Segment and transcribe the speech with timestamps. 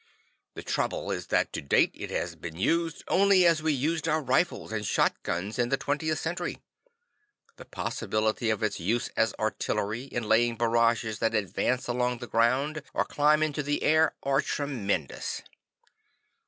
[0.55, 4.19] The trouble is that to date it has been used only as we used our
[4.19, 6.57] rifles and shot guns in the 20th Century.
[7.57, 12.81] The possibilities of its use as artillery, in laying barrages that advance along the ground,
[12.95, 15.43] or climb into the air, are tremendous.